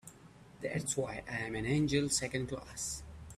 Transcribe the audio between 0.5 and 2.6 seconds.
That's why I'm an angel Second